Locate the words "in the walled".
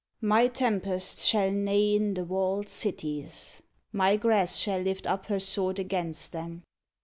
1.95-2.67